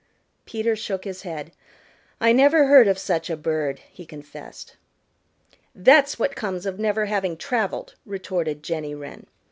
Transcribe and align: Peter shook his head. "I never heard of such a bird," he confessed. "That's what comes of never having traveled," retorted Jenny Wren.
Peter 0.47 0.75
shook 0.75 1.03
his 1.03 1.21
head. 1.21 1.51
"I 2.19 2.31
never 2.33 2.65
heard 2.65 2.87
of 2.87 2.97
such 2.97 3.29
a 3.29 3.37
bird," 3.37 3.81
he 3.91 4.03
confessed. 4.03 4.75
"That's 5.75 6.17
what 6.17 6.35
comes 6.35 6.65
of 6.65 6.79
never 6.79 7.05
having 7.05 7.37
traveled," 7.37 7.93
retorted 8.03 8.63
Jenny 8.63 8.95
Wren. 8.95 9.27